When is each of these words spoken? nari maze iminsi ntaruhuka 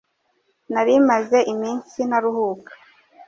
nari 0.71 0.93
maze 1.09 1.37
iminsi 1.53 1.99
ntaruhuka 2.09 2.71